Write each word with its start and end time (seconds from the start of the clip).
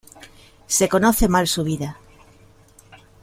Se 0.65 0.89
conoce 0.89 1.27
mal 1.27 1.47
su 1.47 1.63
vida. 1.63 1.99